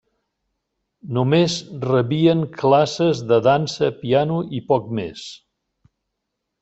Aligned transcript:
Només 1.17 1.57
rebien 1.83 2.41
classes 2.61 3.21
de 3.33 3.39
dansa, 3.49 3.91
piano 4.01 4.41
i 4.61 4.63
poc 4.73 4.89
més. 5.01 5.27